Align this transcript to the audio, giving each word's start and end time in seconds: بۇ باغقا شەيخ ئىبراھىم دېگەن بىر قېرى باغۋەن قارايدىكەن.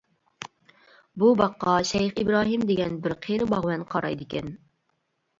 بۇ 1.23 1.27
باغقا 1.41 1.75
شەيخ 1.89 2.17
ئىبراھىم 2.23 2.63
دېگەن 2.69 2.95
بىر 3.03 3.15
قېرى 3.27 3.49
باغۋەن 3.53 3.83
قارايدىكەن. 3.93 4.49